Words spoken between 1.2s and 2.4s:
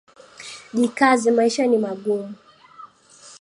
maisha ni magumu